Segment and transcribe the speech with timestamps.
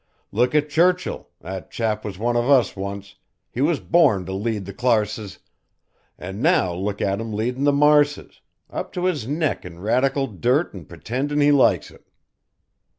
[0.31, 3.17] Look at Churchill, that chap was one of us once,
[3.51, 5.37] he was born to lead the clarses,
[6.17, 8.41] an' now look at him leadin' the marses,
[8.71, 12.07] up to his neck in Radical dirt and pretendin' he likes it.